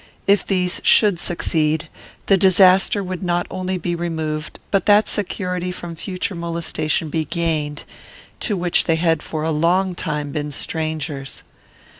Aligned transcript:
If 0.25 0.43
these 0.43 0.81
should 0.83 1.19
succeed, 1.19 1.87
the 2.25 2.35
disaster 2.35 3.03
would 3.03 3.21
not 3.21 3.45
only 3.51 3.77
be 3.77 3.93
removed, 3.93 4.57
but 4.71 4.87
that 4.87 5.07
security 5.07 5.71
from 5.71 5.95
future 5.95 6.33
molestation 6.33 7.09
be 7.11 7.25
gained, 7.25 7.83
to 8.39 8.57
which 8.57 8.85
they 8.85 8.95
had 8.95 9.21
for 9.21 9.43
a 9.43 9.51
long 9.51 9.93
time 9.93 10.31
been 10.31 10.51
strangers. 10.51 11.43